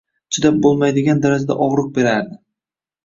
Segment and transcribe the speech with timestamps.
[0.35, 2.39] Chidab bo‘lmaydigan darajada og‘riq berardi.